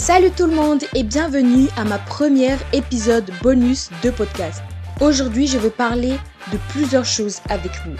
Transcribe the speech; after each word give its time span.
Salut 0.00 0.30
tout 0.30 0.46
le 0.46 0.54
monde 0.54 0.82
et 0.94 1.02
bienvenue 1.02 1.68
à 1.76 1.84
ma 1.84 1.98
première 1.98 2.58
épisode 2.72 3.30
bonus 3.42 3.90
de 4.02 4.08
podcast. 4.08 4.62
Aujourd'hui, 4.98 5.46
je 5.46 5.58
vais 5.58 5.68
parler 5.68 6.14
de 6.50 6.56
plusieurs 6.70 7.04
choses 7.04 7.40
avec 7.50 7.70
vous. 7.84 7.96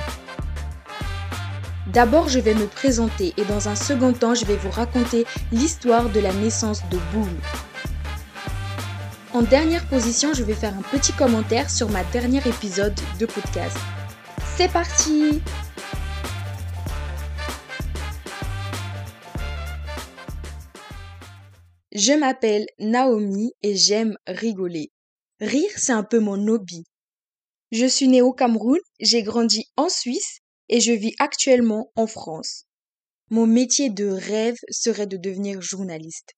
D'abord, 1.88 2.30
je 2.30 2.38
vais 2.38 2.54
me 2.54 2.64
présenter 2.64 3.34
et 3.36 3.44
dans 3.44 3.68
un 3.68 3.74
second 3.74 4.14
temps, 4.14 4.34
je 4.34 4.46
vais 4.46 4.56
vous 4.56 4.70
raconter 4.70 5.26
l'histoire 5.52 6.08
de 6.08 6.20
la 6.20 6.32
naissance 6.32 6.80
de 6.90 6.96
Boom. 7.12 7.28
En 9.34 9.42
dernière 9.42 9.84
position, 9.84 10.32
je 10.32 10.42
vais 10.42 10.54
faire 10.54 10.72
un 10.72 10.96
petit 10.96 11.12
commentaire 11.12 11.68
sur 11.68 11.90
ma 11.90 12.02
dernière 12.04 12.46
épisode 12.46 12.98
de 13.18 13.26
podcast. 13.26 13.76
C'est 14.56 14.72
parti 14.72 15.42
Je 21.92 22.12
m'appelle 22.12 22.66
Naomi 22.78 23.52
et 23.62 23.74
j'aime 23.74 24.16
rigoler. 24.26 24.92
Rire, 25.40 25.70
c'est 25.76 25.92
un 25.92 26.04
peu 26.04 26.20
mon 26.20 26.46
hobby. 26.46 26.84
Je 27.72 27.86
suis 27.86 28.06
née 28.06 28.22
au 28.22 28.32
Cameroun, 28.32 28.78
j'ai 29.00 29.22
grandi 29.22 29.64
en 29.76 29.88
Suisse 29.88 30.38
et 30.68 30.80
je 30.80 30.92
vis 30.92 31.14
actuellement 31.18 31.90
en 31.96 32.06
France. 32.06 32.66
Mon 33.30 33.46
métier 33.46 33.90
de 33.90 34.06
rêve 34.06 34.58
serait 34.70 35.06
de 35.06 35.16
devenir 35.16 35.60
journaliste. 35.60 36.34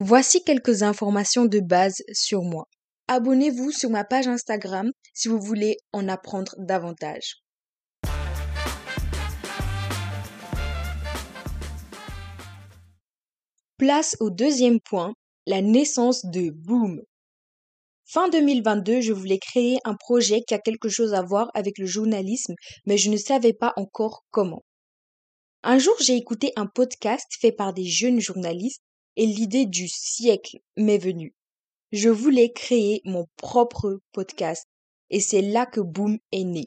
Voici 0.00 0.42
quelques 0.42 0.82
informations 0.82 1.44
de 1.44 1.60
base 1.60 2.02
sur 2.12 2.42
moi. 2.42 2.68
Abonnez-vous 3.08 3.70
sur 3.72 3.90
ma 3.90 4.04
page 4.04 4.28
Instagram 4.28 4.90
si 5.14 5.28
vous 5.28 5.40
voulez 5.40 5.76
en 5.92 6.08
apprendre 6.08 6.54
davantage. 6.58 7.42
Place 13.78 14.16
au 14.18 14.30
deuxième 14.30 14.80
point, 14.80 15.14
la 15.46 15.62
naissance 15.62 16.26
de 16.26 16.50
Boom. 16.50 17.00
Fin 18.06 18.28
2022, 18.28 19.00
je 19.02 19.12
voulais 19.12 19.38
créer 19.38 19.78
un 19.84 19.94
projet 19.94 20.40
qui 20.42 20.52
a 20.52 20.58
quelque 20.58 20.88
chose 20.88 21.14
à 21.14 21.22
voir 21.22 21.48
avec 21.54 21.78
le 21.78 21.86
journalisme, 21.86 22.56
mais 22.86 22.98
je 22.98 23.08
ne 23.08 23.16
savais 23.16 23.52
pas 23.52 23.74
encore 23.76 24.24
comment. 24.32 24.64
Un 25.62 25.78
jour, 25.78 25.94
j'ai 26.00 26.16
écouté 26.16 26.52
un 26.56 26.66
podcast 26.66 27.26
fait 27.40 27.52
par 27.52 27.72
des 27.72 27.84
jeunes 27.84 28.18
journalistes 28.18 28.82
et 29.14 29.26
l'idée 29.26 29.64
du 29.64 29.86
siècle 29.86 30.58
m'est 30.76 30.98
venue. 30.98 31.36
Je 31.92 32.08
voulais 32.08 32.50
créer 32.50 33.00
mon 33.04 33.26
propre 33.36 34.00
podcast 34.10 34.64
et 35.10 35.20
c'est 35.20 35.42
là 35.42 35.66
que 35.66 35.80
Boom 35.80 36.18
est 36.32 36.42
né. 36.42 36.66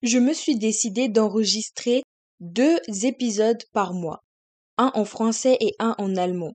Je 0.00 0.16
me 0.16 0.32
suis 0.32 0.56
décidé 0.56 1.10
d'enregistrer 1.10 2.02
deux 2.40 2.78
épisodes 3.02 3.62
par 3.74 3.92
mois 3.92 4.22
un 4.78 4.90
en 4.94 5.04
français 5.04 5.56
et 5.60 5.74
un 5.78 5.94
en 5.98 6.16
allemand. 6.16 6.52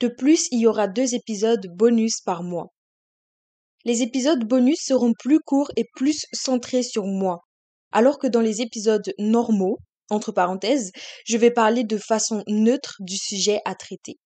De 0.00 0.08
plus, 0.08 0.48
il 0.50 0.60
y 0.60 0.66
aura 0.66 0.88
deux 0.88 1.14
épisodes 1.14 1.66
bonus 1.76 2.20
par 2.20 2.42
mois. 2.42 2.72
Les 3.84 4.02
épisodes 4.02 4.44
bonus 4.44 4.80
seront 4.84 5.12
plus 5.18 5.40
courts 5.40 5.70
et 5.76 5.84
plus 5.94 6.24
centrés 6.32 6.82
sur 6.82 7.04
moi, 7.04 7.40
alors 7.90 8.18
que 8.18 8.26
dans 8.26 8.40
les 8.40 8.62
épisodes 8.62 9.12
normaux, 9.18 9.78
entre 10.10 10.32
parenthèses, 10.32 10.92
je 11.26 11.36
vais 11.36 11.50
parler 11.50 11.84
de 11.84 11.98
façon 11.98 12.42
neutre 12.46 12.96
du 13.00 13.16
sujet 13.16 13.60
à 13.64 13.74
traiter. 13.74 14.18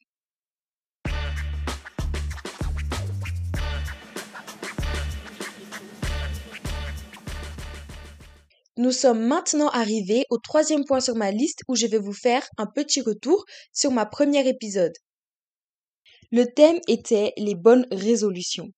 Nous 8.78 8.92
sommes 8.92 9.27
maintenant 9.27 9.69
arrivés 9.69 10.27
au 10.28 10.36
troisième 10.36 10.84
point 10.84 11.00
sur 11.00 11.14
ma 11.14 11.30
liste 11.30 11.62
où 11.66 11.77
je 11.77 11.86
vais 11.86 11.98
vous 11.98 12.12
faire 12.12 12.46
un 12.58 12.66
petit 12.66 13.00
retour 13.00 13.44
sur 13.72 13.91
ma 13.91 14.05
première 14.05 14.46
épisode. 14.46 14.92
Le 16.30 16.44
thème 16.44 16.78
était 16.86 17.32
les 17.38 17.54
bonnes 17.54 17.86
résolutions. 17.91 18.69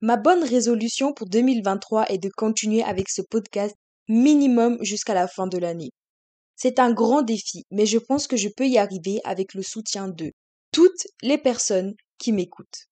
Ma 0.00 0.16
bonne 0.16 0.42
résolution 0.42 1.12
pour 1.12 1.28
2023 1.28 2.10
est 2.10 2.18
de 2.18 2.28
continuer 2.28 2.82
avec 2.82 3.08
ce 3.08 3.22
podcast 3.22 3.76
minimum 4.08 4.78
jusqu'à 4.82 5.14
la 5.14 5.28
fin 5.28 5.46
de 5.46 5.58
l'année. 5.58 5.90
C'est 6.56 6.80
un 6.80 6.92
grand 6.92 7.22
défi, 7.22 7.62
mais 7.70 7.86
je 7.86 7.98
pense 7.98 8.26
que 8.26 8.36
je 8.36 8.48
peux 8.48 8.66
y 8.66 8.78
arriver 8.78 9.20
avec 9.22 9.54
le 9.54 9.62
soutien 9.62 10.08
de 10.08 10.32
toutes 10.72 11.06
les 11.22 11.38
personnes 11.38 11.94
qui 12.18 12.32
m'écoutent. 12.32 12.88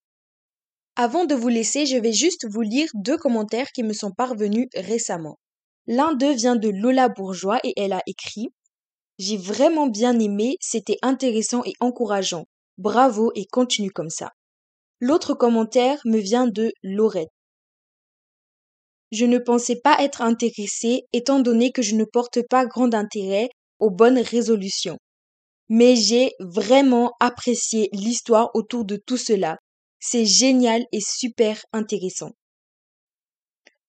Avant 0.95 1.25
de 1.25 1.35
vous 1.35 1.49
laisser, 1.49 1.85
je 1.85 1.97
vais 1.97 2.13
juste 2.13 2.47
vous 2.49 2.63
lire 2.63 2.89
deux 2.95 3.19
commentaires 3.19 3.73
qui 3.73 3.83
me 3.83 3.93
sont 3.93 4.13
parvenus 4.13 4.69
récemment. 4.75 5.39
L'un 5.89 6.15
d'eux 6.15 6.35
vient 6.35 6.57
de 6.57 6.69
Lola 6.69 7.09
Bourgeois 7.09 7.61
et 7.63 7.73
elle 7.77 7.93
a 7.93 8.03
écrit 8.07 8.49
J'ai 9.19 9.37
vraiment 9.37 9.87
bien 9.87 10.19
aimé, 10.19 10.57
c'était 10.61 10.99
intéressant 11.03 11.63
et 11.65 11.75
encourageant. 11.79 12.47
Bravo 12.77 13.31
et 13.37 13.47
continue 13.47 13.91
comme 13.91 14.11
ça. 14.11 14.33
L'autre 15.01 15.35
commentaire 15.35 16.01
me 16.05 16.19
vient 16.19 16.49
de 16.49 16.73
Laurette. 16.83 17.31
Je 19.13 19.25
ne 19.25 19.39
pensais 19.39 19.77
pas 19.77 19.97
être 20.01 20.23
intéressée 20.23 21.05
étant 21.13 21.39
donné 21.39 21.71
que 21.71 21.83
je 21.83 21.95
ne 21.95 22.05
porte 22.05 22.41
pas 22.49 22.67
grand 22.67 22.93
intérêt 22.93 23.49
aux 23.79 23.91
bonnes 23.91 24.19
résolutions. 24.19 24.99
Mais 25.69 25.95
j'ai 25.95 26.33
vraiment 26.41 27.13
apprécié 27.21 27.89
l'histoire 27.93 28.51
autour 28.55 28.85
de 28.85 28.97
tout 28.97 29.17
cela. 29.17 29.59
C'est 30.01 30.27
génial 30.27 30.85
et 30.91 31.01
super 31.01 31.65
intéressant. 31.73 32.33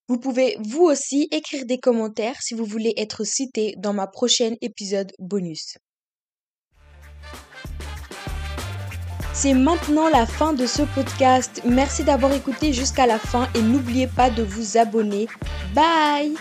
Vous 0.07 0.19
pouvez 0.19 0.57
vous 0.61 0.83
aussi 0.83 1.27
écrire 1.31 1.65
des 1.65 1.79
commentaires 1.79 2.41
si 2.41 2.53
vous 2.53 2.65
voulez 2.65 2.93
être 2.97 3.23
cité 3.25 3.75
dans 3.77 3.93
ma 3.93 4.07
prochaine 4.07 4.55
épisode 4.61 5.11
bonus. 5.19 5.77
C'est 9.33 9.53
maintenant 9.53 10.07
la 10.09 10.25
fin 10.25 10.53
de 10.53 10.65
ce 10.65 10.81
podcast. 10.81 11.61
Merci 11.63 12.03
d'avoir 12.03 12.33
écouté 12.33 12.73
jusqu'à 12.73 13.05
la 13.05 13.19
fin 13.19 13.47
et 13.53 13.61
n'oubliez 13.61 14.07
pas 14.07 14.29
de 14.29 14.41
vous 14.41 14.77
abonner. 14.77 15.27
Bye 15.75 16.33